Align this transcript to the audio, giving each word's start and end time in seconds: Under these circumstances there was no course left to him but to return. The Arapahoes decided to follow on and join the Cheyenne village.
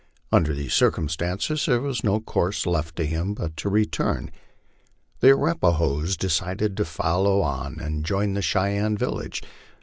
Under 0.31 0.51
these 0.55 0.73
circumstances 0.73 1.67
there 1.67 1.79
was 1.79 2.03
no 2.03 2.19
course 2.19 2.65
left 2.65 2.95
to 2.95 3.05
him 3.05 3.35
but 3.35 3.55
to 3.57 3.69
return. 3.69 4.31
The 5.19 5.27
Arapahoes 5.29 6.17
decided 6.17 6.75
to 6.77 6.85
follow 6.85 7.41
on 7.41 7.79
and 7.79 8.03
join 8.03 8.33
the 8.33 8.41
Cheyenne 8.41 8.97
village. 8.97 9.43